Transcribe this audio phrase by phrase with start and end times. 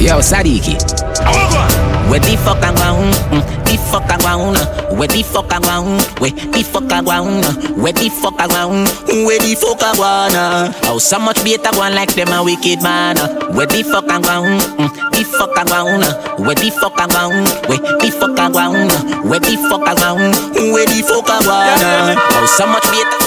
[0.00, 0.80] Yo, Sadiki.
[2.08, 2.72] Where the fuck I?
[2.72, 4.56] Mm, the fuck I going?
[4.96, 6.00] Where the fuck I going?
[6.16, 7.44] Where the fuck I going?
[7.76, 8.88] Where the fuck I going?
[9.28, 10.72] Where the fuck I going?
[10.88, 13.20] Oh, so much better one like them a wicked man.
[13.52, 14.16] Where the fuck I?
[14.24, 16.00] Mm, the fuck I going?
[16.48, 17.44] Where the fuck I going?
[17.68, 18.88] Where the fuck I going?
[19.28, 20.32] Where the fuck I going?
[20.72, 22.16] Where the fuck I going?
[22.16, 23.20] Oh, so much better.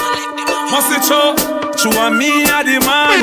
[0.74, 1.38] Must it show?
[1.78, 3.22] True and me a the man.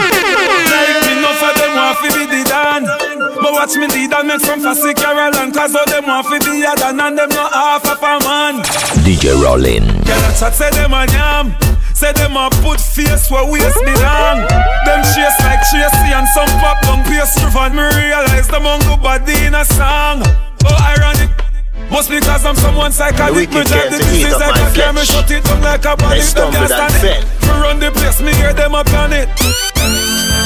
[0.70, 3.09] Like me, no for them want to be the dan.
[3.40, 6.76] But watch me lead and make some fussy Caroline Cause all them want be a
[6.76, 8.60] dan and them not half of a man.
[9.00, 11.56] DJ Rollin Girl a chat say them a yam.
[11.96, 14.44] Say them a put face where waist belong.
[14.84, 18.96] Them chase like Tracy and some pop down pace And me realize them on go
[19.00, 20.20] body in a song.
[20.68, 21.32] Oh ironic.
[21.90, 23.50] Must because I'm someone psychotic.
[23.50, 26.52] Me drive the business like a car Me shut it down like a bonnet Them
[26.52, 27.24] can't stand it.
[27.42, 29.10] Me run the place Me hear them up on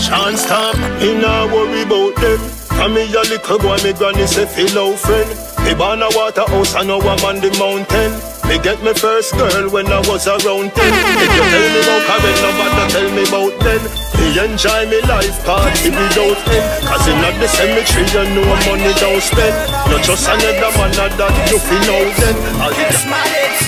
[0.03, 0.77] Can't stop.
[0.99, 2.39] Me nah worry about them.
[2.75, 5.31] From me a little boy Me granny say fellow friend.
[5.63, 8.11] Me born a Waterhouse I know I'm on the mountain.
[8.51, 12.03] Me get me first girl when I was around 10 If you tell me about
[12.05, 13.83] Karen, nobody tell me about then
[14.21, 19.23] Me enjoy me life, party without end Cause in the cemetery you know money don't
[19.25, 19.57] spend
[19.89, 22.37] Not just another man that you feel know then.
[22.61, 23.65] I'll Kiss my lips,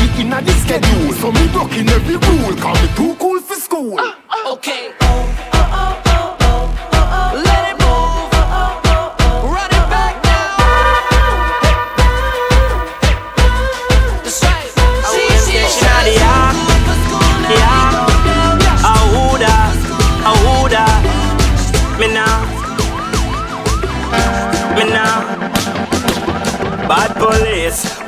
[0.00, 1.12] of me, I the inna the schedule.
[1.14, 2.56] So me broken every rule.
[2.56, 3.96] Call me too cool for school.
[3.98, 4.52] Ah, ah.
[4.52, 4.92] Okay.
[5.00, 5.57] Let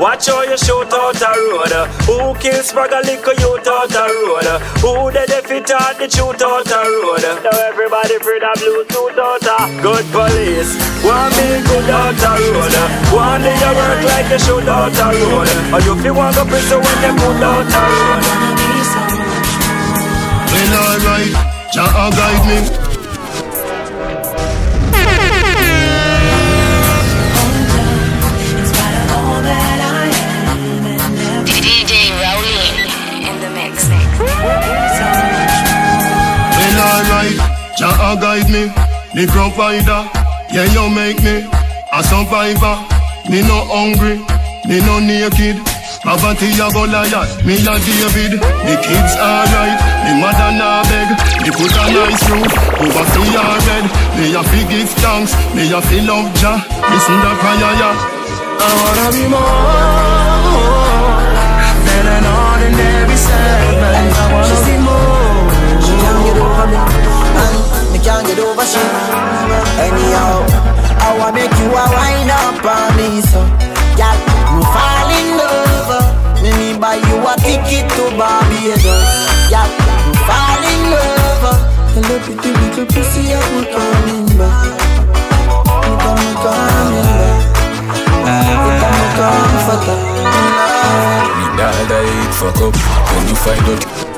[0.00, 1.75] watch how you shoot out the road.
[2.09, 4.49] Who kills brag a little youth out the road?
[4.81, 7.21] Who the defeat out the shoot out the road?
[7.44, 10.72] Now everybody free the blue suit out the good police.
[11.05, 12.75] Want me good out the road?
[13.12, 15.49] Want do you work like you shoot out the road?
[15.77, 18.25] Or you feel want go prison when you put out the road?
[20.49, 21.33] Well alright,
[21.77, 22.80] Jah guide me
[37.81, 38.69] Jah guide me
[39.17, 40.05] The provider,
[40.53, 41.49] yeah you make me
[41.97, 42.77] A survivor,
[43.33, 44.21] me no hungry
[44.69, 45.57] Me no naked.
[46.05, 48.37] Poverty a Goliath, me a David.
[48.37, 51.09] The kids alright, the mother nah beg.
[51.41, 52.53] Me put a nice roof
[52.85, 56.61] over free her bed Me a fi give thanks, me a fi love Jah.
[56.85, 57.97] Listen the prayer yeah.
[58.60, 60.21] I wanna be more
[61.81, 64.13] than an ordinary servant.
[64.21, 65.49] I wanna be more.
[65.81, 67.00] She can't get over me
[68.03, 68.81] can't get over she.
[69.81, 70.45] Anyhow,
[71.05, 73.41] I wanna make you a wind up on me, so
[73.97, 74.17] girl,
[74.57, 75.91] me fall in love.
[75.91, 79.09] Uh, me me buy you a ticket to Barbados,
[79.53, 79.69] girl,
[80.09, 81.45] me fall in love.
[81.45, 81.57] Uh,
[81.95, 84.81] the little bitty little pussy, I will coming back.
[85.85, 87.51] You come coming back.
[88.31, 89.99] You come comforter.
[91.37, 92.09] Me dad I
[92.39, 92.75] fuck up
[93.13, 94.09] when you find out.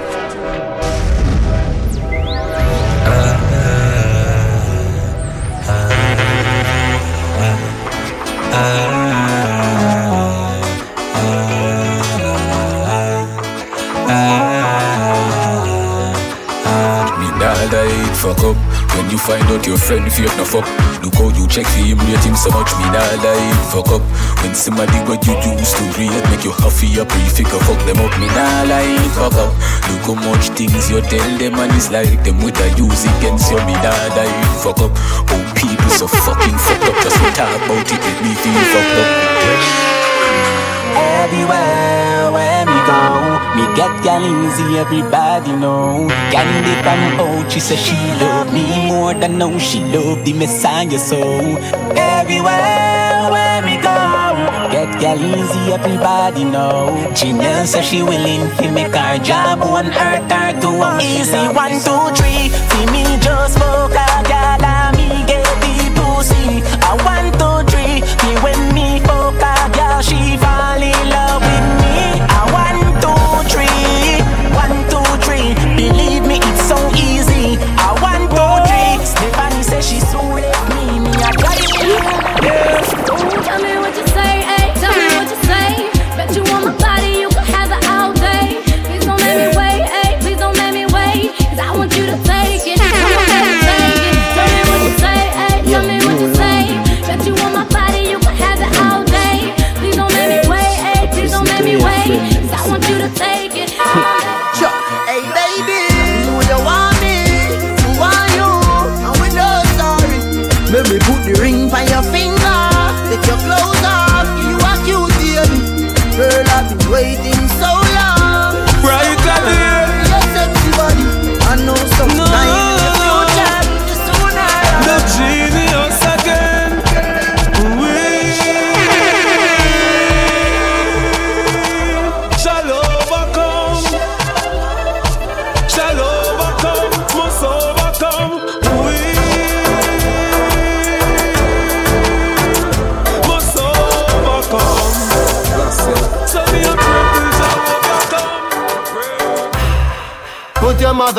[18.24, 18.56] Up.
[18.94, 20.66] When you find out your friend fake no fuck,
[21.02, 24.02] look how you check him, rate him so much, me nah lie, fuck up.
[24.42, 27.98] When somebody what you used to rate, make you happy up, you figure fuck them
[27.98, 29.50] up, me nah lie, fuck up.
[29.90, 33.50] Look how much things you tell them and it's like them with a use against
[33.50, 34.30] you, me nah lie,
[34.62, 34.92] fuck up.
[34.94, 39.10] Oh, people so fucking fucked up, just talk about it, make me feel fucked up.
[40.94, 42.66] Everywhere where
[43.56, 46.08] me get gal easy, everybody know.
[46.30, 50.98] Candy from out, she say she love me more than know she love the Messiah
[50.98, 51.20] so.
[51.94, 53.96] Everywhere where me go,
[54.72, 57.12] get gal easy, everybody know.
[57.14, 60.70] Genius say she willing to make her job one her to
[61.02, 62.48] easy one two three.
[62.70, 64.11] See me just smoke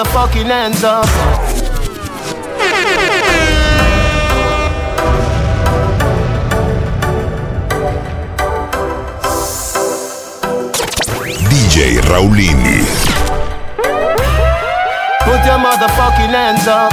[0.03, 1.05] motherfucking hands up.
[11.49, 12.83] DJ Raulini.
[15.23, 16.91] Put your motherfucking hands up.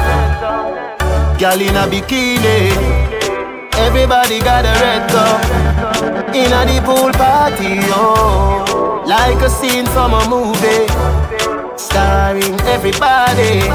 [1.38, 2.70] Girl in a bikini.
[3.74, 6.34] Everybody got a red cup.
[6.34, 9.02] In a the pool party, oh.
[9.06, 11.29] Like a scene from a movie.
[11.90, 13.66] Starring everybody.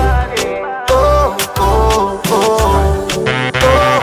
[0.90, 3.26] Oh, oh, oh.
[3.62, 4.00] Oh.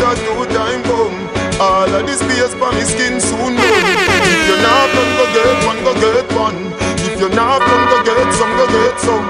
[0.00, 1.16] That new time come.
[1.60, 3.84] All of this space for me skin soon done.
[4.24, 6.58] If you're not done, go get one, go get one.
[7.06, 9.26] If you're not done, go get some, go get some.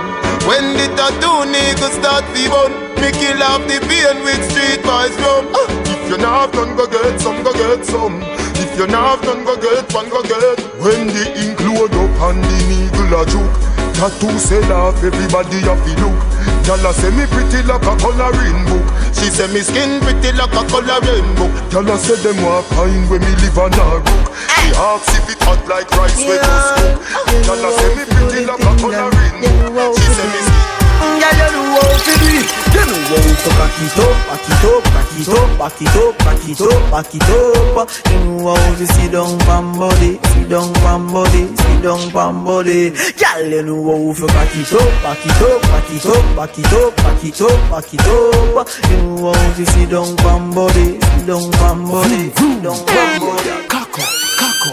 [0.48, 2.72] When the tattoo niggas start the bun,
[3.02, 5.12] me kill off the pain with street boys.
[5.20, 8.22] Ah, If you're not done, go get some, go get some.
[8.58, 10.60] If you're not done, go get one, go get.
[10.80, 13.56] When the ink load up and the needle a juke,
[13.94, 16.18] tattoo sell off, everybody have to look.
[16.66, 18.86] Gyal a say me pretty like a coloring book.
[19.14, 21.52] She say me skin pretty like a coloring book.
[21.70, 24.26] Gyal a say them want pine when me live on a rook.
[24.34, 27.02] She asks if it hot like rice when just cook.
[27.46, 29.36] Gyal a say me pretty like a coloring
[29.74, 29.96] book.
[29.98, 30.81] She say me skin.
[31.02, 32.46] Girl, you know how to do it.
[32.72, 35.96] You know how to back it up, back it up, back it up, back it
[35.96, 37.88] up, back it up, back it up.
[38.10, 42.44] You know how to sit down pam body, sit down pam body, sit down pam
[42.44, 42.90] body.
[42.90, 46.58] Girl, you know how to back it up, back it up, back it up, back
[46.58, 48.68] it up, back it up, back it up.
[48.90, 53.20] You know how to sit down pam body, sit down pam body, sit down pam
[53.20, 53.50] body.
[53.68, 54.04] Coco,
[54.38, 54.70] coco.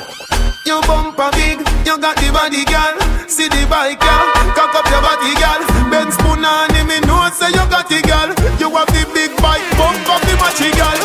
[0.66, 1.60] You bumper big,
[1.90, 2.94] you got the body, girl.
[3.26, 4.26] See the bike, girl.
[4.54, 5.62] Cock up your body, girl.
[5.90, 8.30] Ben spoon on him, me know say you got the girl.
[8.62, 11.00] You have the big bike, bump up the matchy, girl.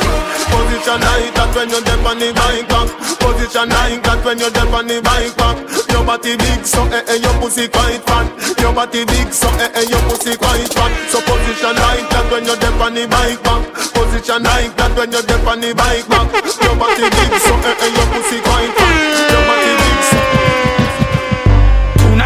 [0.52, 2.88] Position like that when you dip on the bike back.
[3.16, 5.56] Position like that when you dip on the bike back.
[5.88, 8.28] Your body big, so eh eh, your pussy quite fat.
[8.60, 10.92] Your body big, so eh eh, your pussy quite fat.
[11.08, 13.64] So position like that when you dip on the bike back.
[13.96, 16.28] Position like that when you dip on the bike back.
[16.60, 19.32] Your body big, so eh eh, your pussy quite fat.
[19.32, 19.63] Your body.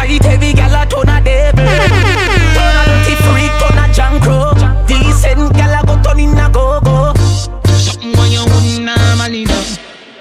[0.09, 5.53] Tonight every gal a turn a devil Turn a dirty freak, turn a jankro Decent
[5.53, 7.13] gal a go turn in a go-go
[7.77, 9.53] Something when you wouldn't normally do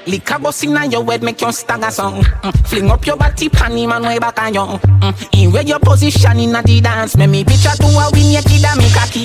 [0.06, 2.68] Liquor bust inna your head make you stagger song mm.
[2.68, 5.42] Fling up your body panty man way back on you mm.
[5.42, 8.64] In where your position inna the dance Make me picture to a win your kid
[8.64, 8.76] a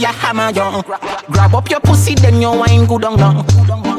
[0.02, 0.84] a hammer you
[1.32, 3.46] Grab up your pussy then you wine good on down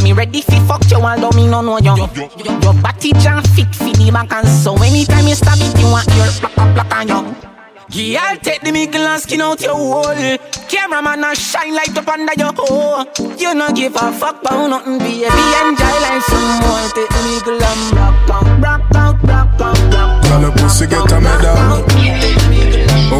[0.02, 3.92] Me ready fi fuck you although me no know you Your body jam fit fi
[3.92, 7.54] the back and so Anytime you stab it you want your plaka plaka on you
[7.90, 10.38] Yeah, take the mickle and skin out your hole.
[10.68, 13.04] Cameraman and shine light up under your hole.
[13.38, 15.26] You no give a fuck about nothing, baby.
[15.62, 16.88] Enjoy life some more.
[16.90, 20.24] Take the mickle and rock out, rock out, rock out, rock out.
[20.24, 21.84] Girl, your pussy get a medal.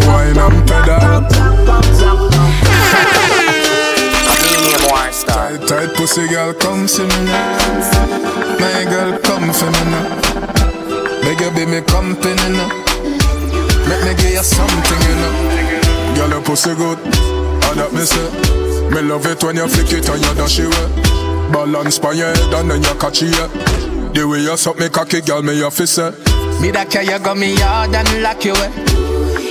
[0.09, 2.24] Wine and pedal.
[5.55, 8.59] Tight, tight pussy girl, come see me now.
[8.59, 11.23] My girl, come for me now.
[11.23, 12.67] Make you be me company now.
[13.87, 16.15] Make me give you something, you know.
[16.17, 16.99] Girl, your pussy good.
[16.99, 18.29] All that me say.
[18.91, 21.53] Me love it when you flick it and you dash it away.
[21.53, 23.31] Balance by your head and then you catch it.
[24.13, 26.11] The way you suck me cocky, girl, me your fist say.
[26.61, 28.73] Me that care you got me hard and lock you away.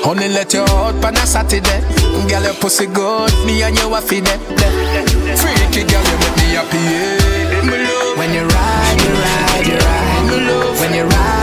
[0.03, 1.79] Only let you out on a Saturday.
[2.27, 4.39] Girl, your pussy good, me and you a feed it.
[5.41, 8.17] Freaky girl, you make me happy, yeah.
[8.17, 10.79] When you ride, you ride, you ride.
[10.79, 11.42] When you ride,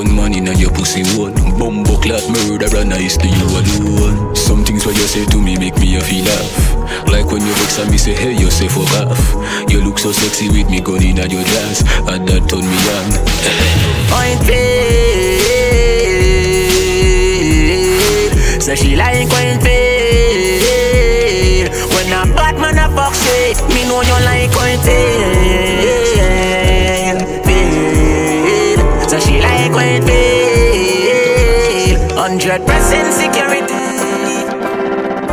[0.00, 1.28] Gun money in your pussy hole.
[1.58, 4.34] Bumbo clot murderer, nice to you alone.
[4.34, 7.06] Some things what you say to me make me a feel laugh.
[7.12, 9.20] Like when you vex and me say, hey, you say fuck off.
[9.70, 13.12] You look so sexy with me gun in your dress, and that turn me on.
[14.08, 15.36] Point fade.
[18.62, 21.68] So she like point fade.
[21.92, 24.80] When a bad man a fuck shit, me know you like point
[29.72, 31.60] like fade.
[32.12, 33.74] Hundred percent security.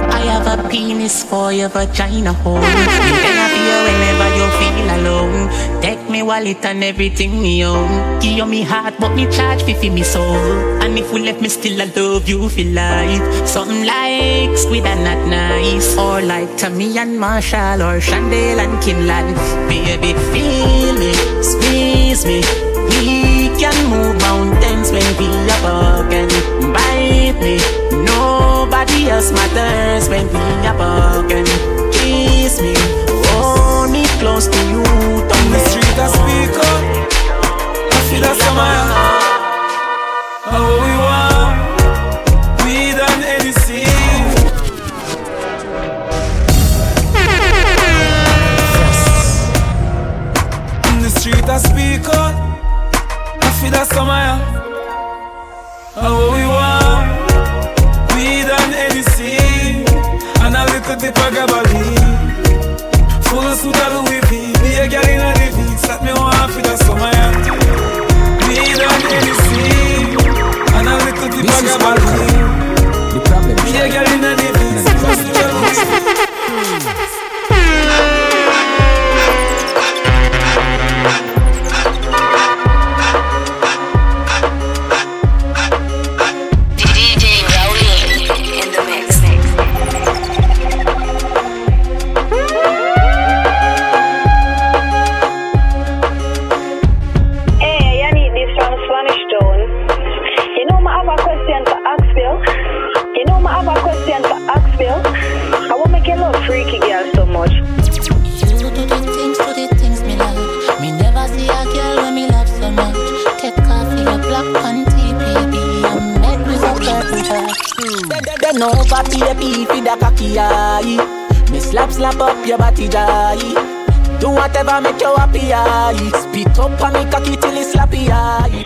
[0.09, 2.59] I have a penis for your vagina hole.
[2.59, 5.49] Me there for you whenever you feel alone.
[5.81, 8.19] Take me wallet and everything me own.
[8.19, 10.81] Give you me heart, but me charge fi fi me soul.
[10.81, 13.47] And if we left me still, I love you for life.
[13.47, 19.35] Something like squid and not nice, or like Tammy and Marshall, or Chandel and Kimlan.
[19.69, 21.13] Baby, feel me,
[21.43, 22.41] squeeze me.
[22.89, 24.17] We can move
[24.97, 26.29] when we are walking.
[26.73, 27.57] Bite me,
[28.05, 31.45] nobody else matters when we are walking.
[31.93, 32.73] Kiss me,
[33.29, 34.83] hold me close to you.
[35.37, 36.83] On the street I speak up
[37.91, 38.75] I feel that summer
[40.47, 41.57] How we want
[42.63, 43.86] Weed and NEC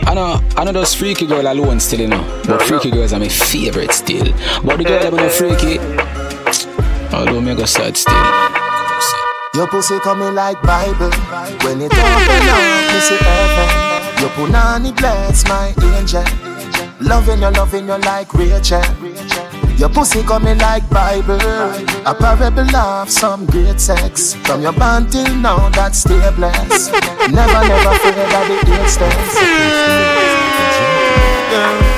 [0.08, 2.44] I know, I know those freaky girl alone still, you know.
[2.46, 4.34] But freaky girls are my favorite still.
[4.64, 5.80] But the girl that no freaky,
[7.16, 8.14] although me go sad still.
[9.54, 11.12] Your pussy coming like Bible.
[11.64, 13.92] When it's it open up, me see heaven.
[14.22, 16.24] Your punani bless my angel.
[17.02, 18.82] Loving you, loving you like Rachel.
[19.82, 21.42] Your pussy coming like Bible.
[22.06, 24.36] A parable of some great sex.
[24.46, 26.92] From your band till now, that stay blessed.
[27.32, 28.88] Never, never fear that the eight
[31.82, 31.88] steps.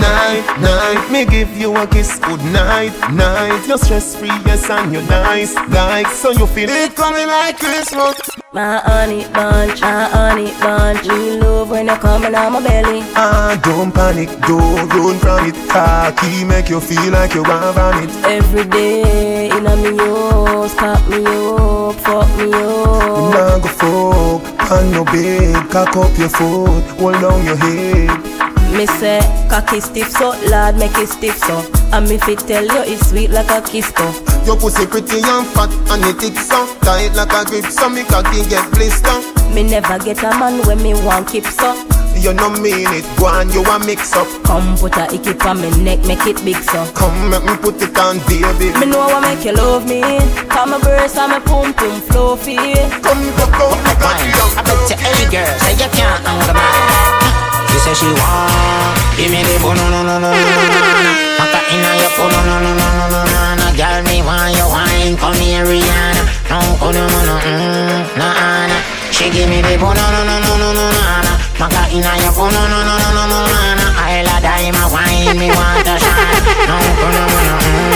[0.00, 1.10] Night, night.
[1.10, 2.18] Me give you a kiss.
[2.18, 3.66] Good night, night.
[3.66, 8.16] You're stress free, yes, and you're nice, like so you feel it coming like Christmas.
[8.52, 11.06] My honey bunch, my honey bunch.
[11.06, 13.02] Me love when you're coming on my belly.
[13.14, 15.54] Ah, don't panic, don't run from it.
[15.68, 18.10] Cocky make you feel like you want vomit.
[18.24, 21.94] Every day in a me house, pop me up.
[21.96, 23.32] fuck me up.
[23.34, 28.47] Nah go fuck on no bed, cock up your foot, hold down your head.
[28.76, 31.56] Me say, cocky stiff so, lad make it stiff so.
[31.92, 34.28] And me fit tell you it's sweet like a kiss so.
[34.44, 38.04] Your pussy pretty and fat and it thick so Tight like a grip so me
[38.04, 39.20] cocky get blister
[39.52, 41.76] Me never get a man when me want keep so.
[42.16, 45.60] You no mean it, go on you a mix up Come put a icky on
[45.60, 46.84] me neck, make it big so.
[46.92, 50.00] Come make me put it on baby Me know what make you love me.
[50.48, 52.56] Come my breast and my pum pum fluffy.
[53.04, 54.37] Come go go me cocky I
[69.38, 72.80] give me the no, no, no, no, no, no, no, no Maka no, no, no,
[72.82, 73.38] no, no, no, no,
[73.78, 74.26] no I
[74.90, 77.88] wine, me want shine No, oh, no, no, no, mm.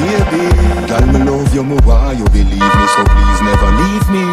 [0.00, 0.42] Baby,
[0.88, 4.24] girl, me love you, me want you believe me, so please never leave me.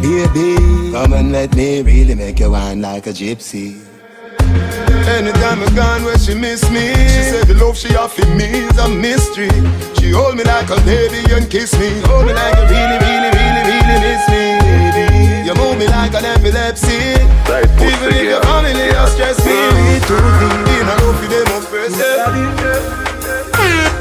[0.00, 0.48] Baby,
[0.92, 3.80] come and let me really make you wine like a gypsy.
[5.06, 8.78] Anytime I gone where she miss me She said the love she offer me is
[8.78, 9.50] a mystery
[10.04, 13.30] She hold me like a baby and kiss me Hold me like you really, really,
[13.40, 15.48] really, really miss me baby.
[15.48, 17.16] You move me like an epilepsy
[17.48, 21.48] Right, Even if your family has stress me Too deep in a love for them
[21.56, 21.96] up first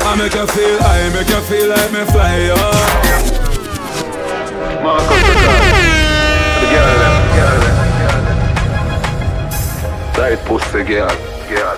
[0.03, 2.59] I make you feel, I make you feel like me fly up.
[4.83, 5.63] Mark up the car.
[6.59, 7.77] The girl them, girl them.
[10.13, 11.15] Tight pussy girl,
[11.47, 11.77] girl.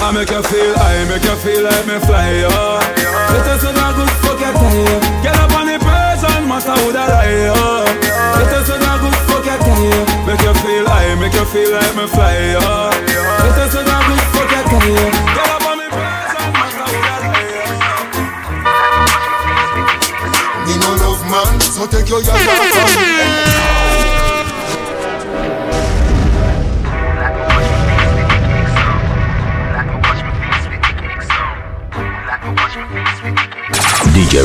[0.00, 2.46] I make you feel, I make you feel like me fly.
[2.46, 5.00] Let us know that good fuck your time.
[5.22, 7.50] Get up on the person, matter who that lie.
[8.38, 10.06] Let us know that good fuck your time.
[10.24, 12.56] Make you feel, I make you feel like me fly.
[12.56, 15.12] Let us know that good fuck your time.
[15.36, 18.08] Get up on the person, matter who that lie up.
[20.64, 22.38] Me no love man, so take your yard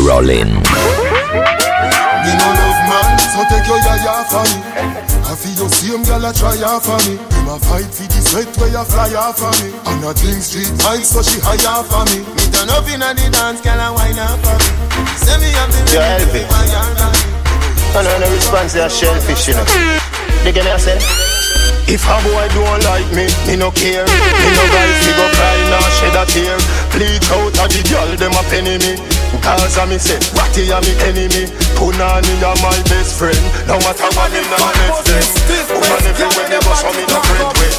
[0.03, 0.51] DJ Rollin.
[2.23, 4.59] Me no love man, so take your yaya for me.
[5.23, 7.15] I feel your same girl a try off for me.
[7.17, 9.71] Him a fight for the sweat where you fly off for me.
[9.87, 12.19] And a drink street vibes so she high off for me.
[12.35, 14.69] Me turn up inna the dance, girl a wine off for me.
[15.19, 16.47] Say me have the Yeah, help it.
[17.95, 19.65] I know no response to a shellfish, you know.
[20.43, 20.99] They get me a say.
[21.85, 24.07] If a boy don't like me, me no care.
[24.07, 26.57] Me no guys, me go cry, nah shed a tear.
[26.91, 29.12] Bleach out a the girl, them a penny me.
[29.41, 31.49] Cause me say, Ratty a me enemy.
[31.79, 33.39] Punani a my best friend.
[33.67, 35.23] No matter what me nah next them.
[35.73, 37.71] Woman everywhere me go, so me no friend way.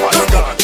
[0.00, 0.61] One God.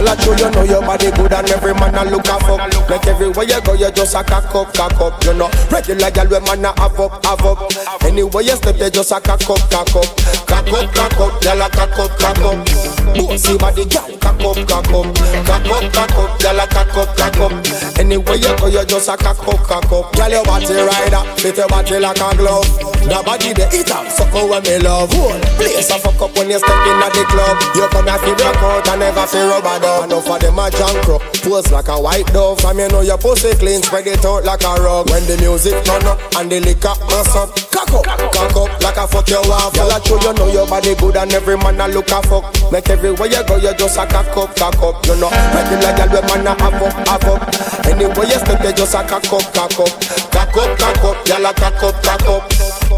[0.00, 2.88] Girl, I show you know your body good and every man a look a fuck.
[2.88, 5.22] Like everywhere you go, you just a cock up, cock up.
[5.24, 7.68] You know, regular girl, we man a have up, have up.
[8.00, 10.08] Anywhere you step, you just a cock up, cock up,
[10.48, 11.42] cock up, cock up.
[11.42, 12.64] Girl, a cock up, cock up.
[13.12, 15.06] Bossy body, girl, cock up, cock up,
[15.44, 16.40] cock up, cock up.
[16.40, 17.52] Girl, a cock up, cock up.
[18.00, 20.16] Anywhere you go, you just a cock up, cock up.
[20.16, 22.90] Girl, your body rider, fit your body like a glove.
[23.04, 25.12] The body the eat up, suck when me love.
[25.12, 27.56] Whole place a fuck up when you step in at the club.
[27.74, 30.04] You come here fi rock out and never fi rubber dub.
[30.04, 31.22] Enough of them a junk crook.
[31.42, 32.60] Pose like a white dove.
[32.60, 35.10] From you know your pussy clean, spread it out like a rug.
[35.10, 38.96] When the music turn up and the liquor mess up, cock up, cock up like
[38.96, 39.74] a fuck you off.
[39.74, 42.46] Girl, I show you know your body good and every man a look a fuck.
[42.70, 45.06] Make everywhere you go, you just a cock up, cock up.
[45.06, 47.40] You know, regular girl, we man a have up, have up.
[47.86, 49.92] Anywhere you step, you just a cock up, cock up,
[50.30, 51.16] cock up, cock up.
[51.26, 52.42] Girl, a cock up, cock up.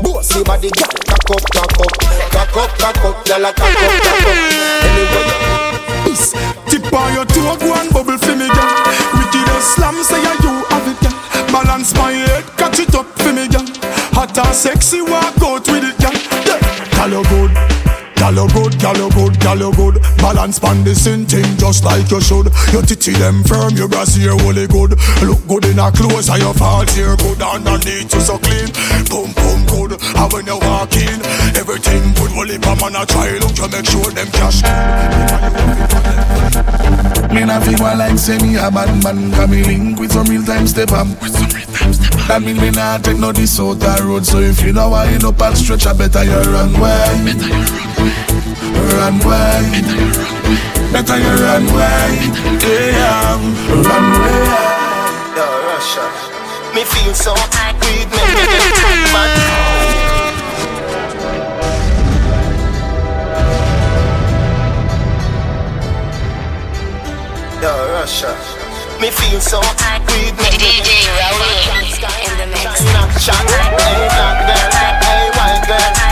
[0.02, 1.94] Bossy body, cock up, cock up,
[2.32, 3.16] cock up, cock up.
[3.24, 4.36] Girl, a cock up, cock up.
[4.82, 5.51] Anywhere you.
[6.92, 8.72] On your toe, go and bubble for me, girl.
[9.16, 11.16] Wicked slam, say yeah, you have it, girl.
[11.52, 13.64] Balance my head, catch it up for me, girl.
[14.12, 16.12] Hot and sexy, walk out with it, girl.
[16.46, 17.08] Yeah.
[17.08, 18.01] Girl, you good.
[18.22, 19.98] Girl, you good, girl, you good, girl, you good.
[20.22, 22.54] Balance pan the same thing just like you should.
[22.70, 24.94] Your titty them firm, your brassiere holy good.
[25.26, 27.42] Look good in a clothes, and your faults here good.
[27.42, 28.70] Underneath you so clean,
[29.10, 29.98] boom, boom, good.
[30.14, 31.18] And when you walk in,
[31.58, 32.30] everything good.
[32.30, 34.62] Holy pa man a try look, you make sure them cash
[37.34, 40.26] Me na feel one like say me a bad man Cause me link with some
[40.26, 41.06] real time step up
[42.28, 45.28] That mean me nah take no this outer road So if you know why you
[45.28, 48.11] up and stretch I better you run way Run way
[48.92, 49.82] Run away,
[50.92, 52.10] better you run away.
[52.60, 53.38] Yeah,
[53.86, 54.46] run away.
[55.36, 56.06] Yo, Russia,
[56.74, 57.74] me feel so high.
[57.82, 58.22] Weed me.
[67.62, 68.34] Yo, Russia.
[69.00, 69.98] Me feel so high.
[69.98, 71.82] Weed me DJ Rowley
[72.26, 72.82] in the mix.
[72.94, 73.10] Knock
[75.02, 76.11] hey white girl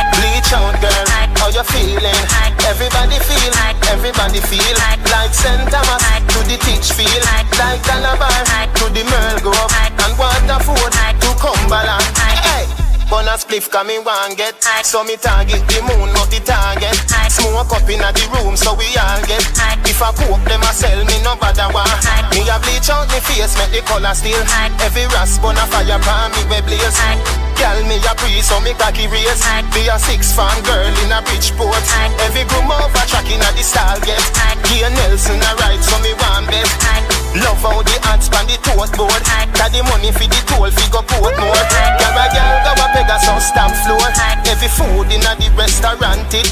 [1.60, 2.22] you feeling?
[2.64, 3.52] Everybody feel,
[3.92, 5.00] everybody feel like
[5.32, 5.68] St.
[5.68, 6.00] Thomas
[6.32, 7.48] to the teach feel like
[7.84, 8.32] Calabar
[8.80, 12.04] to the Merl Grove and Waterford to Cumberland.
[12.16, 12.64] Hey.
[13.10, 16.94] Bun a spliff cause me want get So me target the moon not the target
[17.26, 19.42] Smoke up inna the room so we all get
[19.82, 21.90] If I coke them a sell me no bother want
[22.30, 24.38] Me a bleach out me face make the color still
[24.78, 28.72] Every rasp on a fire pan me we blaze Girl me a pre so me
[28.72, 29.44] cocky race.
[29.74, 31.84] Be a six fan girl in a Bridgeport
[32.24, 34.16] Every groom over track inna the stall get.
[34.64, 38.90] Gia Nelson a ride so me want best Love how the hats pan the toast
[38.98, 39.22] board.
[39.54, 41.62] Got the money for the toll fi go Portmore.
[42.02, 44.02] Girl a girl go a Pegasus stamp floor.
[44.50, 46.50] Every food inna the restaurant it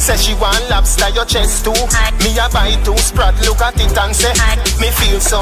[0.00, 1.76] Say she want lobster your chest too.
[2.24, 4.32] Me a buy two sprat look at it and say
[4.80, 5.40] Me feel so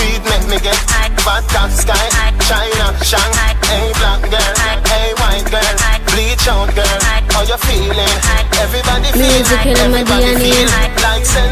[0.00, 0.76] Weed make me get
[1.20, 2.08] Fat top sky.
[2.48, 3.32] China Shang
[3.68, 4.54] Hey black girl
[4.88, 7.00] Hey white girl Bleach out girl
[7.34, 8.14] How you feeling?
[8.62, 10.94] Everybody feel Music in my DNA.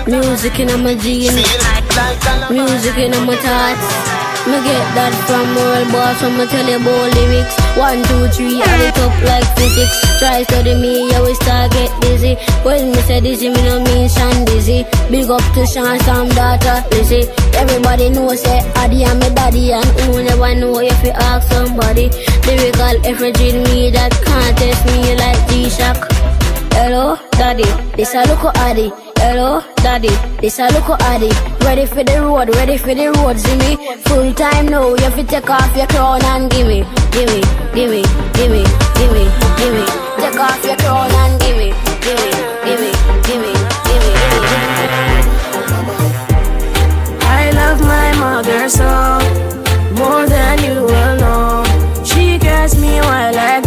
[0.06, 1.34] Music in my jeans.
[2.48, 4.22] Music in my thoughts.
[4.42, 7.54] Me get that from world boss when me tell you about lyrics.
[7.78, 9.94] One, two, three, add it up like physics.
[10.18, 12.34] Try study me, you will start get dizzy.
[12.66, 14.82] When me say dizzy, me no mean Sean dizzy.
[15.14, 17.30] Big up to Sean, some daughter, Lizzy.
[17.54, 22.10] Everybody know say Addy and me daddy, and who never know if you ask somebody.
[22.46, 26.10] Lyrical effigy me that can't test me like G-Shock.
[26.74, 27.64] Hello, daddy,
[27.96, 28.92] this a look addy.
[29.16, 31.30] Hello, daddy, this a look addy.
[31.64, 33.76] Ready for the road, ready for the road, see me.
[34.06, 37.40] Full time now, you have to take off your crown and gimme, gimme,
[37.74, 38.02] gimme,
[38.34, 38.64] gimme,
[38.98, 39.24] gimme,
[39.58, 39.84] gimme.
[40.18, 41.70] Take off your crown and gimme,
[42.02, 42.30] gimme,
[42.66, 42.90] gimme,
[43.22, 43.52] gimme,
[43.86, 44.12] gimme.
[47.22, 48.88] I love my mother so
[49.94, 51.11] more than you gets
[52.76, 53.61] me while I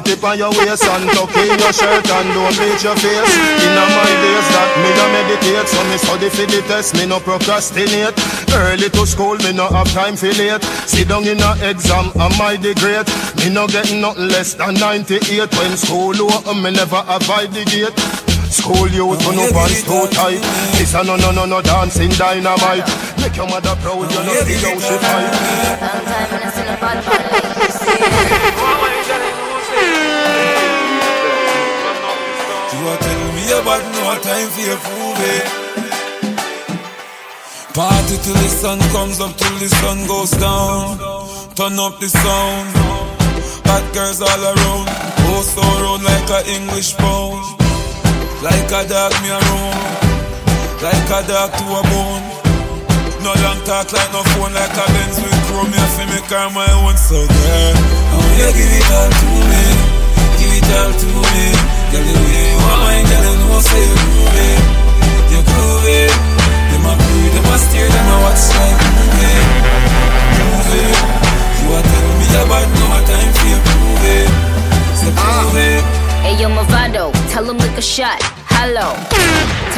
[0.00, 3.34] put it on your waist and tuck in your shirt and don't bleach your face.
[3.64, 7.20] Inna my days that me no meditate, so me study for the test, me no
[7.20, 8.16] procrastinate.
[8.54, 10.62] Early to school, me no have time for late.
[10.86, 13.06] Sit down in a exam, am I the great?
[13.36, 15.52] Me no get nothing less than 98.
[15.56, 17.98] When school over, me never avoid the gate.
[18.50, 20.42] School youth, no pants too tight.
[20.74, 22.84] This a no no no no dancing dynamite.
[23.20, 25.30] Make your mother proud, you know see how she fight.
[33.70, 35.20] Me about no time for your prove.
[37.74, 40.98] Party till the sun comes up, till the sun goes down.
[41.54, 42.68] Turn up the sound.
[43.70, 44.86] Hot girls all around.
[45.30, 47.38] Oh, so round like a English pound.
[48.42, 49.78] Like a dog me around.
[50.82, 52.26] Like a dog to a bone.
[53.22, 55.70] No long talk like no phone, like a Benz with chrome.
[55.70, 56.96] Me have to make her my own.
[56.96, 59.64] So girl, I want you give it all to me.
[60.40, 61.79] Give it all to me.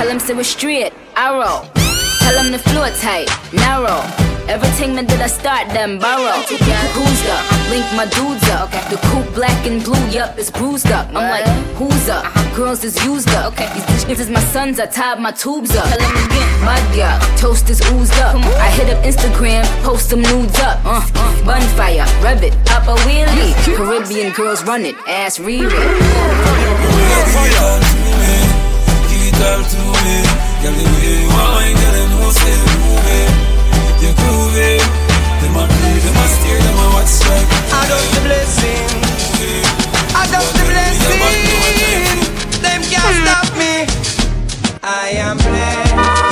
[0.03, 0.93] Tell him say we're straight.
[1.15, 1.63] Arrow.
[2.19, 3.31] Tell him the floor tight.
[3.53, 4.03] Narrow.
[4.51, 6.43] Everything that I start, them borrow.
[6.43, 7.47] Who's up?
[7.71, 8.73] Link my dudes up.
[8.91, 11.07] The coupe black and blue, yup, it's bruised up.
[11.15, 11.47] I'm like,
[11.79, 12.25] who's up?
[12.25, 12.57] Uh-huh.
[12.57, 13.53] Girls is used up.
[13.53, 13.71] Okay.
[13.95, 15.87] These bitches is my sons, I tied my tubes up.
[15.87, 18.35] Tell him again, my girl, toast is oozed up.
[18.59, 20.85] I hit up Instagram, post some nudes up.
[20.85, 21.07] Uh, uh.
[21.07, 21.47] Mm.
[21.47, 23.55] bonfire, rev it, up a wheelie.
[23.77, 25.73] Caribbean girls run it, ass read it.
[29.43, 30.19] All to me.
[30.63, 33.31] Girl, the way you girl, I say move it.
[34.03, 34.83] You groove it.
[35.43, 37.11] Them a breathe, them a stare, them a watch.
[37.27, 38.87] I got the blessing.
[40.15, 41.19] I got the blessing.
[42.63, 43.75] Them can't stop me.
[44.83, 46.32] I am blessed.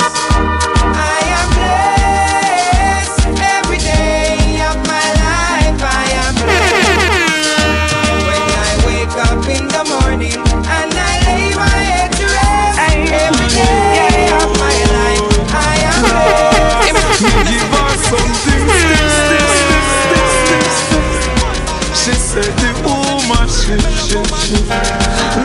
[22.31, 24.63] say the woman shit, shit, shit.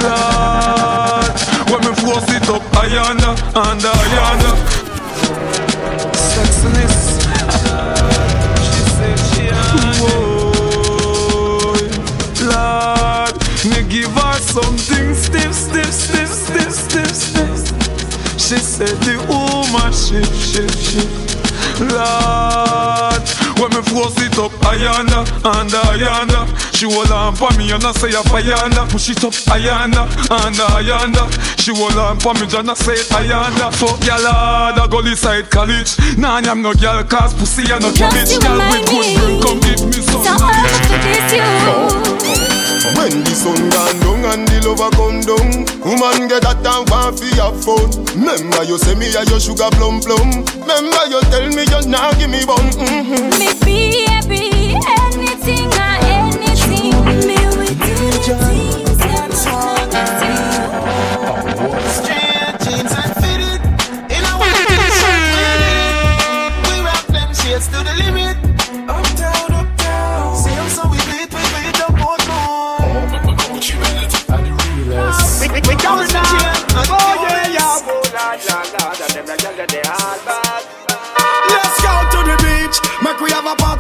[0.07, 1.35] Lord
[1.67, 3.21] When me force it up higher and
[3.59, 4.55] higher yonder.
[6.31, 6.99] Sexiness.
[8.67, 9.45] She said she
[9.99, 10.55] Whoa.
[12.53, 13.35] Lord
[13.71, 17.61] Me give her something stiff, stiff, stiff, stiff, stiff, stiff.
[18.39, 21.11] She said the woman shit, shit, shit.
[21.81, 26.47] Lord when me force it up, ayanda, under ayanda.
[26.75, 28.89] She hold on for me and I say a ayanda.
[28.91, 31.25] Push it up, ayanda, under ayanda.
[31.61, 33.73] She hold on for me and I say ayanda.
[33.73, 35.97] Fuck ya lord, I go side college.
[36.19, 38.39] Nah, I'm no girl cause pussy and no cabbage.
[38.39, 40.25] Girl with good come give me some.
[40.25, 42.46] So all to this you.
[42.95, 47.19] When the sun gone down and the lover come down Woman get that time want
[47.19, 51.47] fi have fun Remember you say me a your sugar plum plum Remember you tell
[51.51, 53.35] me you nah give me bun mm-hmm.
[53.39, 56.95] Me baby, anything or anything.
[57.27, 57.97] Me with you.
[58.23, 58.87] Straight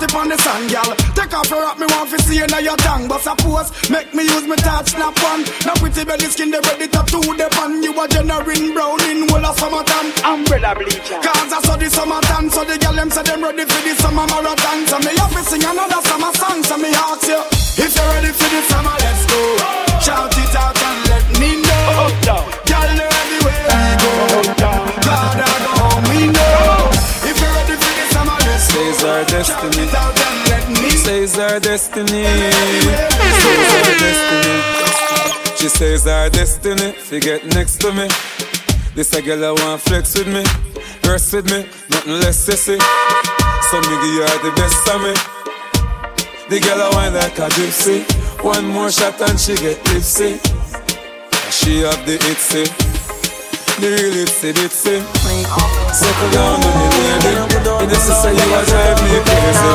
[0.07, 0.90] party on the sand, gal.
[1.14, 3.09] Take off your hat, me want to see you now your tongue.
[3.09, 5.42] But suppose, make me use me touch snap one.
[5.66, 7.83] Now pretty belly skin, they ready to do the pan.
[7.83, 10.09] You a generating brown in whole of summertime.
[10.25, 11.19] Umbrella bleacher.
[11.23, 14.27] Cause I saw the summertime, so the gal them say them ready for the summer
[14.27, 14.79] marathon.
[14.87, 16.62] So me have to sing another summer song.
[16.62, 17.40] So me ask you,
[17.83, 19.40] if you're ready for the summer, let's go.
[20.03, 22.11] Shout it out and let me know.
[22.66, 24.14] Gal, know everywhere we go.
[24.55, 26.76] God, I go home, we know.
[28.59, 29.87] Says our destiny.
[30.90, 32.25] Says our destiny.
[32.25, 32.49] She
[33.29, 34.57] says our destiny.
[35.57, 36.92] She says our destiny.
[36.92, 38.09] Forget next to me.
[38.95, 40.42] This a girl I want flex with me,
[41.05, 42.81] rest with me, nothing less sissy.
[43.69, 45.12] So me give her the best of me.
[46.49, 48.05] The girl I want like a gypsy.
[48.42, 50.38] One more shot and she get tipsy.
[51.51, 52.64] She have the itsy,
[53.81, 54.97] the real itsy bitsy.
[55.93, 57.31] Settle down on me, baby.
[57.85, 59.71] It just say you me crazy.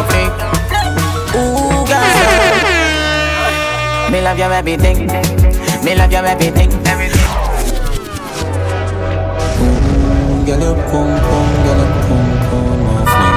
[1.37, 1.85] Ooh.
[4.11, 5.07] Me love your everything.
[5.85, 6.71] Me love your everything.
[6.85, 7.25] Everything.
[9.61, 11.09] Ooh, girl, pum,
[11.63, 12.27] girl, pum
[12.91, 13.27] off me.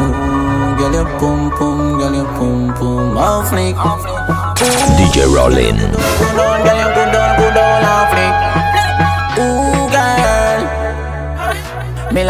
[0.00, 1.40] Ooh, girl, pum,
[1.98, 2.16] girl,
[2.78, 3.74] pum off me.
[4.96, 5.76] DJ Rollin.
[5.76, 8.39] Good on, girl, you good on, good on off me.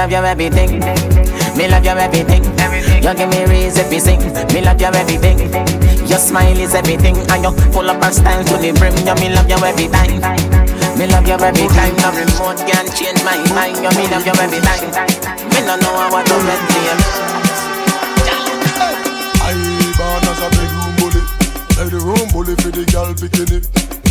[0.00, 0.80] Love your everything.
[1.58, 2.42] Me love your everything.
[3.04, 4.20] You give me reason to sing.
[4.48, 5.36] Me love your everything.
[6.08, 8.96] Your smile is everything, and you full of our style to the brim.
[9.04, 10.16] You me love you every time.
[10.96, 11.92] Me love you every time.
[12.00, 13.76] No remote can change my mind.
[13.84, 14.88] You me love you every time.
[15.52, 17.00] Me no know how to red name.
[19.44, 19.52] I
[20.00, 21.22] born as a bedroom bully
[21.76, 23.60] Bedroom bully for the girl bikini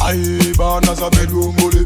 [0.02, 1.86] I born as a bedroom bully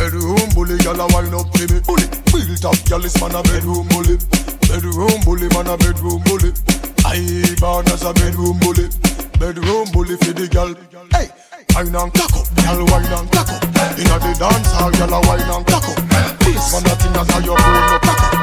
[0.00, 1.78] Bedroom bully, girl a wind up to me.
[1.84, 4.16] Bully, real top girl is man a bedroom bully.
[4.64, 6.56] Bedroom bully, man a bedroom bully.
[7.04, 8.88] I born as a bedroom bully.
[9.36, 10.72] Bedroom bully for the girl.
[11.12, 11.28] Hey,
[11.76, 13.60] wine and cock up, girl wine and cock up.
[14.00, 16.00] Inna the dance hall, girl a wine and cock up.
[16.48, 18.40] This man a thing as how you bone no cock up.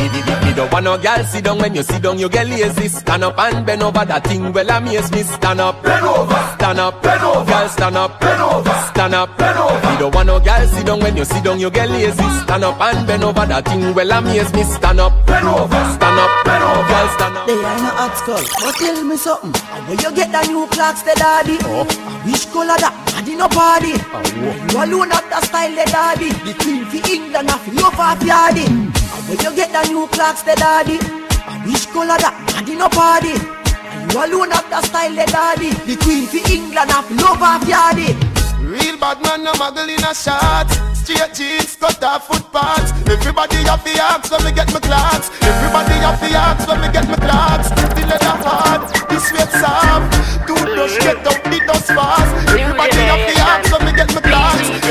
[0.00, 1.58] Me don't want no girl sit down.
[1.58, 2.88] When you sit down you get lazy.
[2.88, 4.52] Stand up and bend over that thing.
[4.52, 7.50] Well amaze me Stand up, bend over, stand up, bend over.
[7.50, 9.88] Girl stand up, bend over, stand up, bend over.
[9.88, 11.00] Me don't want no girl sit down.
[11.00, 12.28] When you sit down you get lazy.
[12.44, 13.94] Stand up and bend over that thing.
[13.94, 16.88] Well amaze me Stand up, bend over, stand up, bend over.
[16.88, 17.46] Girl stand up.
[17.46, 19.54] They ain't no hot skull, but tell me something.
[19.72, 21.56] And where you get the new clocks, the daddy?
[21.64, 21.88] Oh.
[22.28, 22.92] Which color that?
[23.08, 23.96] Daddy no party.
[23.96, 24.20] Oh.
[24.68, 26.28] You alone have the style, the daddy.
[26.44, 28.68] The queen for England, have love off yardy.
[28.68, 28.99] And
[29.30, 30.98] where you get the new clocks, the daddy?
[31.46, 32.34] And which color that?
[32.50, 33.38] Daddy no party.
[33.38, 35.70] And you alone have the style, the daddy.
[35.86, 38.18] The queen for England, have love off yardy.
[38.58, 40.66] Real bad man, no muggle in a shot.
[40.94, 42.90] Straight jeans, cut off footpaths.
[43.06, 45.30] Everybody have the axe when me get my clocks.
[45.42, 47.70] Everybody have the axe when me get my clocks.
[47.70, 50.10] The leather hard, the sweat soft.
[50.46, 52.30] Toothbrush get out the dust fast.
[52.50, 54.89] Everybody have the axe when me get my clocks.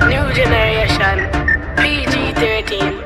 [0.10, 1.18] New generation,
[1.78, 3.00] PG 13.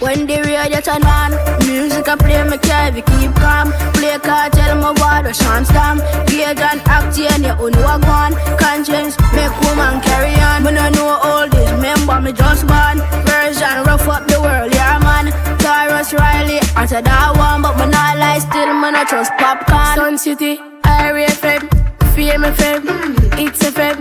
[0.00, 1.30] When the radio turn on,
[1.66, 3.72] music I play, me carry keep calm.
[3.94, 5.98] Play cartel, my water, Sean Stam.
[6.26, 8.34] Gauge and act, and you own what one.
[8.58, 10.64] Conscience, make woman carry on.
[10.64, 12.98] When I know all this, remember me just born.
[13.22, 15.30] Version, rough up the world, yeah man.
[15.58, 19.98] Tarrus Riley, I said that one, but me not lie still, man, I trust popcorn.
[19.98, 21.66] Sun City, Irie FM,
[22.14, 23.18] Fame FM, mm.
[23.34, 23.98] It's FM,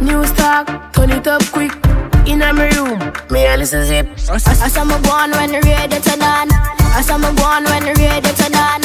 [0.00, 0.64] News Talk,
[0.96, 1.76] turn it up quick.
[2.24, 2.96] In my room,
[3.28, 4.08] me a listen zip.
[4.32, 6.48] I, I saw me go on when the radio turn on.
[6.96, 8.80] I saw me go on when the radio turn on.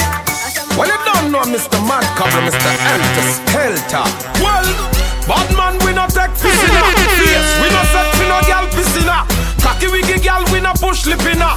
[0.75, 1.79] Well, you don't know Mr.
[1.87, 2.59] Mad Cover, Mr.
[2.75, 4.03] Helter Skelter.
[4.43, 4.67] Well,
[5.31, 6.83] bad man, we not take fissina.
[7.15, 9.23] Face, we not set for no gal pissina.
[9.63, 11.55] Cocky wiggy gal, we not push lippina.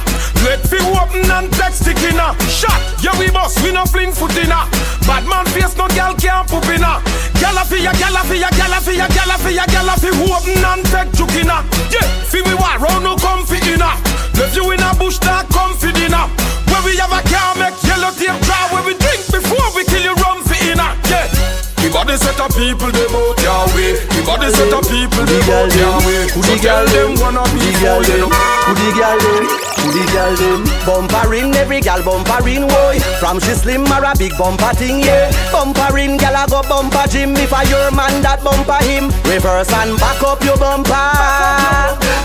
[1.13, 2.33] Open and text stickinna.
[2.49, 4.65] Shot, yeah we boss, we not fling footina.
[5.05, 7.01] Bad man face, no gal can't poop inna.
[7.37, 10.65] Gala fi ya, gala fi ya, gala fi ya, gala fi ya, gala fi open
[10.65, 11.61] and take jukina.
[11.93, 13.93] Yeah, fi we war round no comfy inna.
[14.33, 16.25] Left you in a bush, that comfy dinner.
[16.73, 18.65] Where we have a car, make yellow tape dry.
[18.73, 20.97] Where we drink before we kill you, rum fi inna.
[21.13, 21.29] Yeah.
[21.77, 24.01] The body set of people they bout your way.
[24.17, 25.45] The body set of people they
[25.77, 26.25] your way.
[26.33, 28.17] Who the girl them wanna be the girl for them?
[28.17, 28.33] you.
[28.33, 29.72] Who the girl them?
[29.83, 30.63] The girl them?
[30.87, 32.99] Bumper in, every gal bumper in, boy.
[33.19, 35.29] From she slim or a big bumper thing, yeah.
[35.51, 37.35] Bumper in, gal a go bumper gym.
[37.35, 40.95] If I your man that bumper him, reverse and back up your bumper.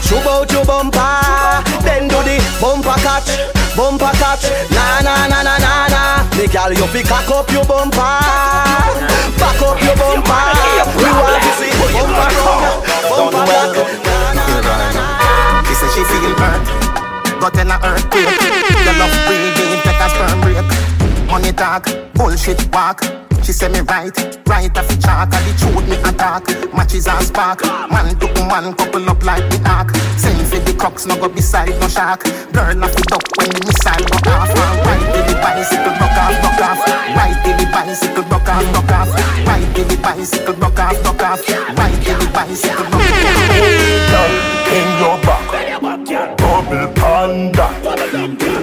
[0.06, 1.02] Shoot out your bumper,
[1.84, 3.36] then do the bumper catch,
[3.76, 4.48] bumper catch.
[4.72, 6.02] Na na na na na na.
[6.38, 7.98] The gal you fi cock up your bumper,
[9.36, 10.46] back up your bumper.
[10.96, 12.30] We want to see bumper
[13.10, 13.76] bumper back.
[15.68, 16.64] She say she feel hurt,
[17.40, 18.26] got in a earthquake.
[18.84, 20.68] The love breathing, take a sperm break.
[21.30, 23.02] Money talk, bullshit walk.
[23.44, 24.12] She say me right,
[24.46, 25.32] right off the chalk.
[25.32, 27.64] And the truth me attack, matches and spark.
[27.90, 29.94] Man to man, couple up like the ark.
[30.18, 32.24] Send for the crocks, no go beside no shark.
[32.52, 34.50] Girl off the duck when the missile go off.
[34.84, 36.80] Right till the bicycle rock off, rock off.
[37.16, 39.08] Right till the bicycle rock off, rock off.
[39.46, 41.40] Right till the bicycle rock off, rock off.
[41.78, 43.00] Right till the bicycle rock
[44.12, 44.68] off.
[44.68, 45.27] in your.
[46.36, 47.66] Double panda.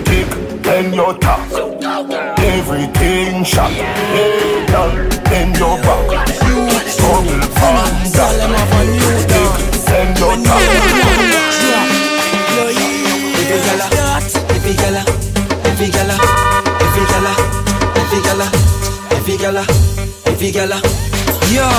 [0.06, 0.32] Kick
[0.66, 1.40] in your top.
[2.40, 3.72] Everything shot.
[3.72, 4.66] Hey,
[5.40, 6.28] in your back.
[6.98, 8.26] Double panda.
[9.36, 9.56] Kick
[10.00, 10.62] in your top.
[14.56, 14.74] Every
[15.66, 16.28] every every
[19.16, 19.38] every
[20.26, 20.78] every every.
[21.54, 21.70] Yo,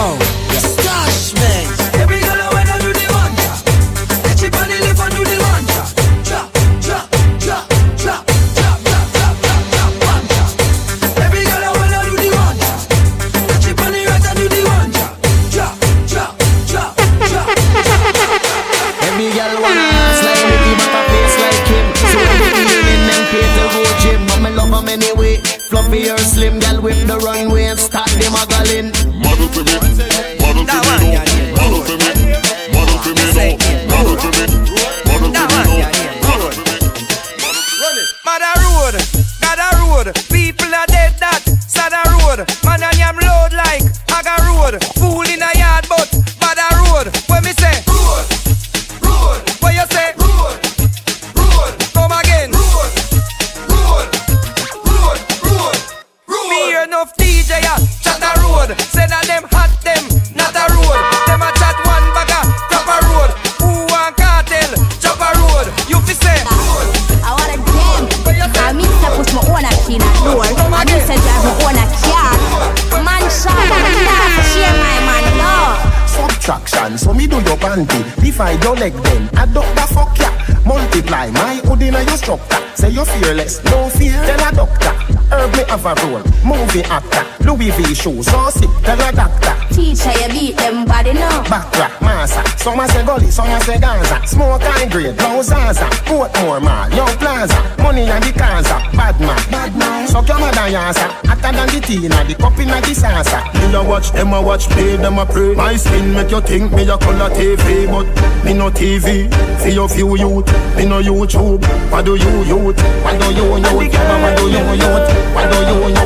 [77.16, 78.00] me do your panty.
[78.22, 80.30] Divide your leg then, adopt the fuck ya
[80.64, 82.62] Multiply my hood in your structure.
[82.74, 87.24] Say you're fearless, no fear, tell a doctor Herb me have a role, movie actor
[87.44, 91.42] Louis V shoes, so sick, tell a doctor Teacher, you beat them body now.
[91.44, 95.84] Backrack, massa, some a say gully, some a say Gaza Smoke high grade, no Zaza
[96.06, 100.70] Portmore mall, yo plaza Money and the Kaza, bad man, bad man Suck your mother
[100.70, 104.40] yasa, hotter than the tina The cup in the salsa Me a watch them a
[104.40, 105.54] watch play them a pray.
[105.54, 108.06] My skin make you think me a color TV, but
[108.44, 109.28] me no TV.
[109.60, 110.46] For your few youth,
[110.76, 111.62] me no YouTube.
[111.90, 112.80] What do you youth?
[113.04, 113.94] What do you youth?
[113.94, 115.15] What do you youth?
[115.34, 115.76] What do you?
[115.88, 116.04] Yeah?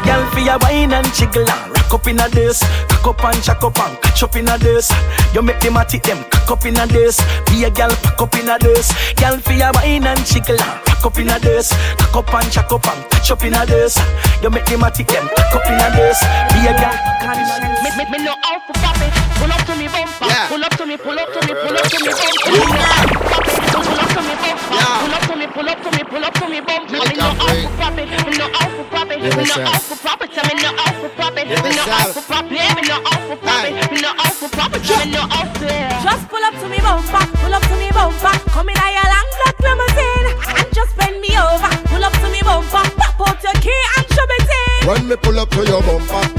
[0.04, 2.60] Girl, for your wine and jiggle and rock up in a this.
[2.88, 4.90] Cock up and jack up and catch up in a this.
[5.34, 7.20] You make them at them cock up in a this.
[7.46, 8.92] Be a girl, pack up in a this.
[9.14, 11.72] Girl, for your wine and jiggle and rock up in a this.
[11.98, 13.98] Cock up and jack up and catch up in a this.
[14.42, 16.20] You make them at them cock up in a this.
[16.52, 17.82] Be a girl, pack up in a this.
[17.84, 19.12] Me, me, me know how to pop it.
[19.38, 20.26] Pull up to me bumper.
[20.48, 23.57] Pull up to me, pull up to me, pull up to me bumper.
[23.68, 26.48] Pull up to me, pull up to me, pull up to me, pull up to
[26.48, 26.90] me, bump.
[26.90, 30.38] Me no out for profit, me no out for profit, me no out for profit,
[30.40, 33.90] me no out for profit, me no out for profit, me no out for profit,
[33.92, 35.90] me no out for profit, me no out there.
[36.02, 37.04] Just pull up to me, bump
[37.40, 38.16] pull up to me, bump.
[38.52, 41.70] Come in higher, long black limousine, and just bend me over.
[41.88, 44.88] Pull up to me, bump pop out your key and show me thing.
[44.88, 46.37] When me pull up to your bump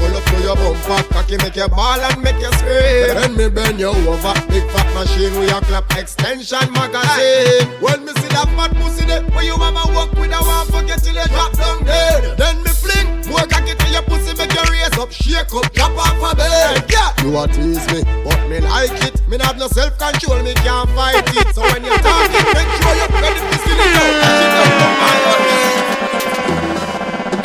[1.30, 3.14] cocky make you ball and make you scream.
[3.14, 7.68] Then me bend you over, big fat machine with a clap extension magazine.
[7.80, 11.02] When me see that fat pussy there, where you mama walk with a one forget
[11.02, 12.36] till you drop down dead.
[12.36, 15.96] Then me fling more cocky to your pussy, make you raise up, shake up, drop
[15.98, 16.84] off a bed.
[16.90, 19.20] Yeah, you a tease me, but me like it.
[19.28, 21.54] Me not have no self control, me can't fight it.
[21.54, 24.14] So when you talk it, make sure you ready to see it out.
[24.26, 24.94] She don't come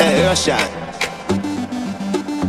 [0.00, 0.85] Hey, Russian.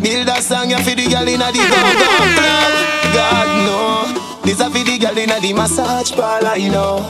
[0.08, 2.08] Build a song ya for the girl inna the go-go
[2.40, 2.74] club.
[3.12, 7.10] God no, this a for the girl inna the massage parlor, you know.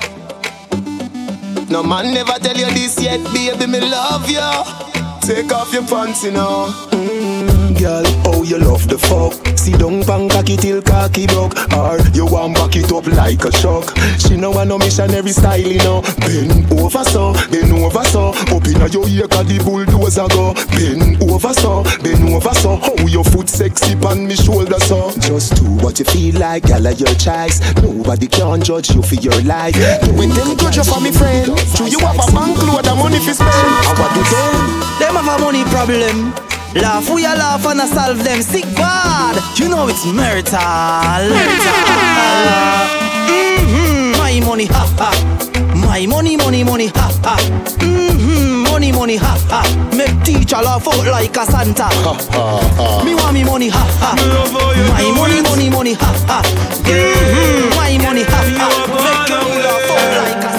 [1.69, 4.41] No man never tell you this yet, baby, me love you.
[5.21, 6.73] Take off your pants, you know.
[6.89, 7.16] Mm,
[7.77, 9.33] girl, oh you love the fuck.
[9.57, 13.51] Sit down pan cocky till cocky broke, or you want back it up like a
[13.51, 13.95] shock.
[14.19, 16.01] She know want no missionary style, you know.
[16.19, 18.29] Bend over so, bend over so.
[18.29, 20.53] Up inna your ear 'cause the bulldozer go.
[20.75, 22.77] Bend over so, bend over so.
[22.77, 25.11] How your foot sexy pan me shoulder so.
[25.19, 27.61] Just do what you feel like, girl, your choice.
[27.81, 29.75] Nobody can judge you for your life.
[30.15, 33.19] When them judge you for me friend, do you have a bank load of money
[33.19, 33.73] for spend?
[33.99, 34.83] What do them?
[34.99, 36.33] Them have a money problem.
[36.81, 39.35] Laugh, we a laugh and a solve them sick bad.
[39.57, 40.59] You know it's marital.
[43.27, 44.17] Mm-hmm.
[44.17, 45.11] My money, ha ha.
[45.75, 47.37] My money, money, money, ha ha.
[47.79, 48.63] Mm-hmm.
[48.71, 49.63] Money, money, ha ha.
[49.95, 51.83] Make teacher laugh out like a Santa.
[51.83, 53.03] Ha, ha, ha.
[53.03, 54.15] Me want me money, ha ha.
[54.93, 56.41] My money, money, money, ha ha.
[56.83, 57.75] Mm-hmm.
[57.75, 58.67] My money, ha ha.
[59.01, 60.56] Make you laugh out like a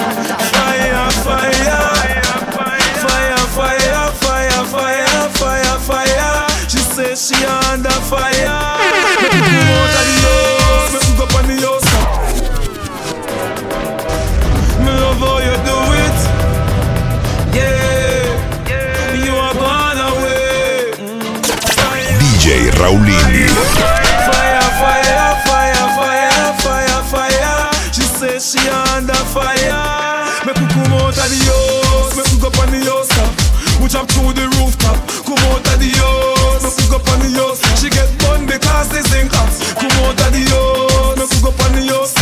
[33.99, 34.95] Jump through the rooftop.
[35.27, 37.59] Come out of the house, me go up on the house.
[37.83, 39.51] She get bun because they sing hot.
[39.75, 42.15] Come out of the house, me go up on the house.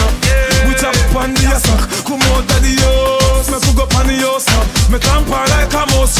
[0.65, 1.85] We jump on the sack.
[2.01, 4.49] Come out of the house, me go up on the house.
[4.89, 6.17] Me tamper like a mouse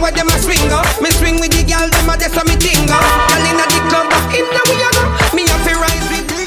[0.00, 0.72] the gal, them a a swing.
[0.72, 0.82] uh.
[1.00, 2.88] Me swing with the gal, them a that's what me ting.
[2.88, 2.96] uh.
[3.28, 5.04] Gal inna the club, inna we a go.
[5.36, 6.40] Me have to rise with the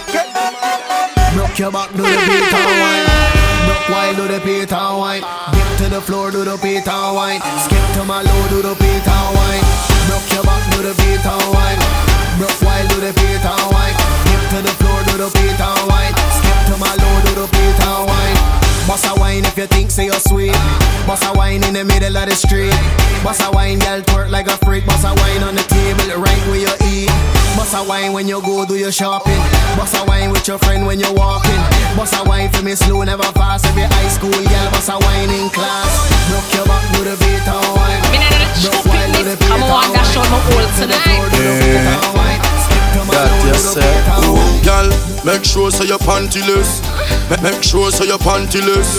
[1.36, 3.06] Broke your back, do the Peter wine.
[3.66, 5.24] Broke while, do the Peter wine.
[5.54, 7.42] Dip to the floor, do the Peter wine.
[7.66, 9.64] Skip to my low, do the Peter wine.
[10.10, 11.80] Broke your back, do the Peter wine.
[12.38, 13.96] Broke while, do the Peter wine.
[14.26, 16.14] Dip to the floor, do the Peter wine.
[16.42, 18.63] Skip to my low, do the Peter wine.
[18.88, 20.52] Boss a wine if you think say you're sweet.
[21.08, 22.74] Boss a wine in the middle of the street.
[23.24, 24.86] Boss a wine, girl twerk like a freak.
[24.86, 27.10] Boss a wine on the table right where you eat.
[27.56, 29.40] Boss a wine when you go do your shopping.
[29.80, 31.62] Boss a wine with your friend when you're walking.
[31.96, 33.66] Boss a wine for me slow, never fast.
[33.66, 35.92] Every high school girl, boss a wine in class.
[36.30, 38.04] Broke your back, do the beat and wine.
[38.62, 42.43] Broke while do the beat I'ma walk that short my old tonight.
[43.14, 44.90] That yourself, girl.
[45.22, 46.82] Make sure so your pantyless.
[47.46, 48.90] Make sure so your pantyless.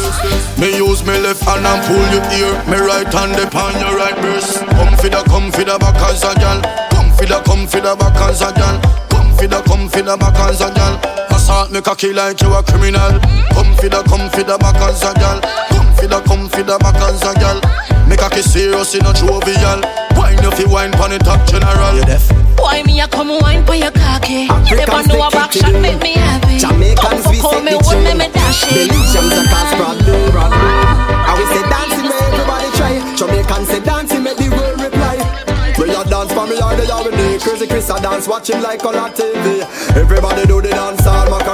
[0.55, 2.55] Me use me left hand and pull your ear.
[2.71, 4.63] Me right hand upon your right breast.
[4.79, 6.63] Come for the, come for the back as a gal.
[6.95, 8.79] Come for the, come for the back as a gal.
[9.11, 10.95] Come for the, come for the back as a gal.
[11.35, 13.19] Assault me cocky like you a criminal.
[13.51, 15.43] Come for the, come for the back as a gal.
[15.75, 17.59] Come for the, come for the back as a gal.
[18.07, 20.04] Me cocky serious in a jovial.
[20.25, 21.93] Wine if you wine pon the top general.
[21.93, 22.25] You deaf?
[22.57, 24.49] Why me a come wine for your cocky?
[24.73, 26.57] Never know a back shot make me happy.
[26.57, 28.89] Jamaicans we set the with me, me dash it.
[28.89, 30.65] Belgians a cause problem, problem
[31.29, 35.21] And we say dancing make everybody try Jamaicans say dancing make the world reply
[35.77, 38.81] Where you dance for me or they are with Crazy Chris a dance watching like
[38.81, 39.61] color TV
[39.93, 41.54] Everybody do the dance all Macarena,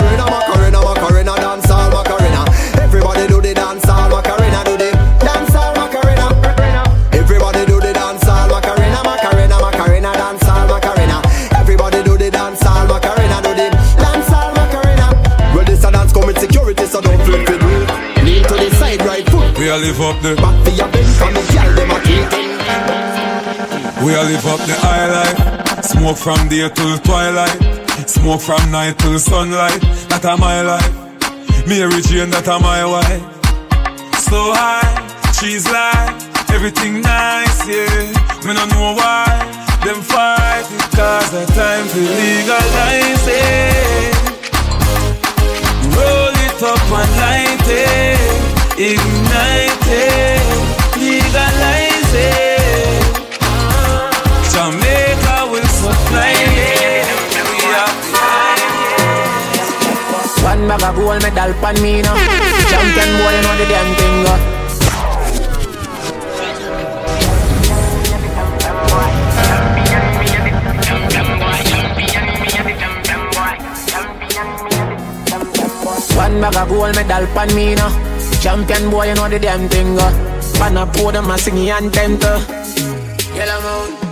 [20.01, 21.99] live up the Back for your bend from the girl them a
[24.05, 25.85] We a live up the high life.
[25.85, 28.09] Smoke from day till twilight.
[28.09, 29.81] Smoke from night till sunlight.
[30.09, 30.95] That a my life.
[31.69, 33.21] Mary Jane that a my wife.
[34.31, 34.89] So high,
[35.33, 36.15] she's like
[36.55, 38.47] Everything nice, yeah.
[38.47, 39.27] Me no know why
[39.85, 44.15] Them fight because the time to legalize it.
[45.93, 48.40] Roll it up and light it
[48.81, 50.41] Ignite it
[50.97, 53.05] Legalize it.
[54.49, 57.05] Jamaica will supply it.
[57.61, 57.93] We are
[60.49, 62.17] One bag of gold medal pan me now.
[62.73, 64.33] Champion boy, you know the damn thing go.
[76.17, 78.10] One bag of gold medal pan me now
[78.41, 80.09] Champion boy, you know the damn thing go
[80.57, 82.41] Pan a podium, I sing the anthem to
[83.37, 84.11] Yellow Moon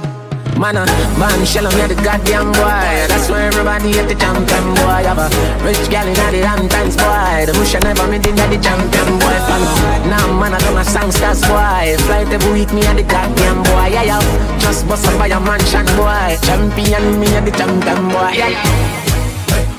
[0.58, 0.84] Man, uh,
[1.16, 3.06] man, shell me the goddamn boy.
[3.06, 5.06] That's why everybody at the champion boy.
[5.06, 5.30] Have a
[5.62, 7.46] rich gal in the Hamptons boy.
[7.46, 9.38] The bush I never made in the champion boy.
[9.46, 9.62] Fan.
[10.10, 11.94] Now, man, I don't a songsters boy.
[12.10, 13.94] Flight every week, me and the goddamn boy.
[13.94, 14.58] Yeah, yeah.
[14.58, 16.34] Just bust up by a mansion boy.
[16.42, 18.34] Champion, me and the champion boy.
[18.34, 19.07] Yeah, yeah.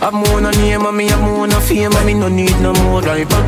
[0.02, 2.72] I'm on a name and me I'm on a fame and me no need no
[2.84, 3.44] more driver.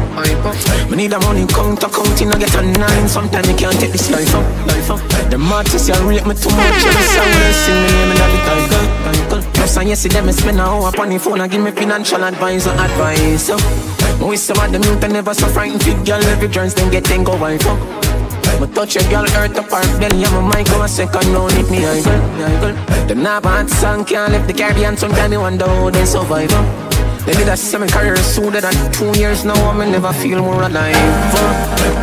[0.89, 3.07] Me need a money count counting I get a nine.
[3.07, 4.99] Sometimes me can't take this life up, life up.
[5.31, 6.83] The artists you rate me too much.
[6.83, 9.51] Every song they sing me name in the title, title.
[9.53, 12.23] Plus I yes them me spend a hour upon the phone and give me financial
[12.23, 13.43] advice or advice.
[13.47, 17.37] Some of them youth never so frightened fit girl every chance them get then go
[17.37, 18.00] wife up.
[18.61, 21.71] Me touch a girl earth up her belly my mind go a second round if
[21.71, 25.89] me I girl, Them not bad song can't left the Caribbean Sometimes me wonder how
[25.89, 26.90] they survive
[27.25, 30.63] They did a seven career sooner than two years now I me never feel more
[30.63, 30.95] alive.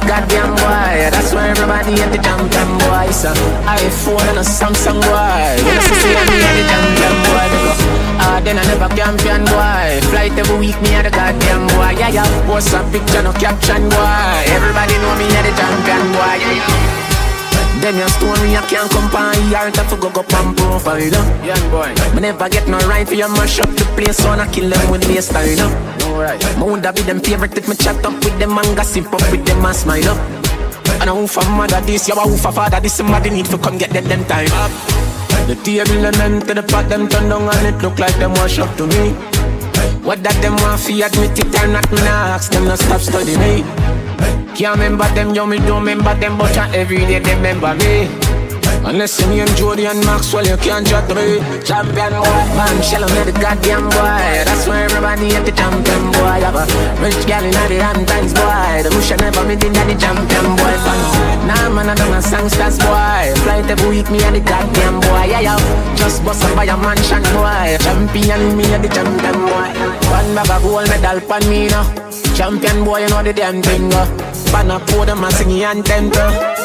[0.06, 3.34] Goddamn boy, that's why everybody at the jam jam boy so
[3.66, 5.42] iPhone and a Samsung boy.
[5.66, 9.42] When I see me at the jam jam boy go Ah, then I never champion
[9.44, 10.06] boy.
[10.10, 11.98] Flight every week me at the goddamn boy.
[11.98, 14.38] Yeah, yeah, post a picture no caption boy.
[14.54, 16.97] Everybody know me at the champion boy Yeah, yeah
[17.80, 21.00] them your story I can't compare Heart have to go go pan profile.
[21.44, 21.92] Yeah boy.
[22.14, 24.90] Me never get no right for you mash up the place So I kill them
[24.90, 26.08] with me style uh.
[26.10, 26.40] Alright.
[26.58, 29.44] Me woulda be them favorite if me chat up with them And gossip up with
[29.46, 30.18] them and smile up
[31.00, 32.94] And who for mother this, you a who for father this?
[32.94, 34.50] Somebody need to come get them them time.
[34.52, 34.72] Up
[35.46, 38.32] The table and them to the pot them turn down And it look like them
[38.34, 39.14] wash up to me.
[40.02, 43.00] What that them want fi admit it or not Me nah ask them no stop
[43.00, 44.07] study me
[44.54, 48.08] can't remember them, yo, me don't remember them, but uh, every day they remember me.
[48.84, 51.38] Unless you name Jody and Maxwell, you can't judge me.
[51.62, 54.44] Champion boy, man, shell me the goddamn boy.
[54.46, 56.40] That's why everybody at the champion boy.
[56.40, 56.64] Have a
[57.02, 58.82] rich gal in the Hamptons boy.
[58.82, 60.74] The bush I never meet in the champion boy.
[60.80, 60.98] Fan.
[61.46, 63.34] Nah, man, I don't a songsters boy.
[63.44, 65.26] Flight every week, me and the goddamn boy.
[65.26, 65.94] Yeah, yeah.
[65.96, 67.76] Just bust up by a mansion boy.
[67.82, 69.68] Champion, me and the champion boy.
[70.08, 72.07] One bag of gold medal pan me now.
[72.38, 73.92] Champion boy, you know the damn thing.
[73.92, 74.06] Uh.
[74.52, 76.12] Pan a podium and sing anthem.
[76.14, 76.57] Uh.